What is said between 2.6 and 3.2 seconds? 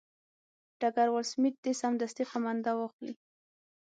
واخلي.